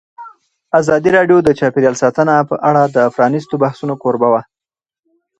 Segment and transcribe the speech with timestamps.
[0.79, 4.41] ازادي راډیو د چاپیریال ساتنه په اړه د پرانیستو بحثونو کوربه وه.